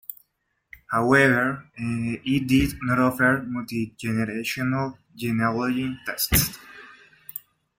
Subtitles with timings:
[0.89, 6.57] However, it did not offer multi-generational genealogy tests.